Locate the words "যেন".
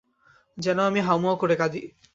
0.57-0.77